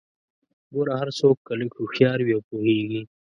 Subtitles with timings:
[0.73, 3.01] ګوره څوک که لږ هوښيار وي او پوهیږي